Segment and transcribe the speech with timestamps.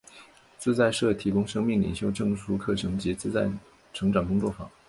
[0.57, 3.47] 自在社提供生命领袖证书课程及自在
[3.93, 4.67] 成长工作坊。